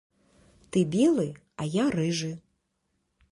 Ты 0.71 0.79
белы, 0.95 1.27
а 1.61 1.69
я 1.73 1.85
рыжы. 1.99 2.33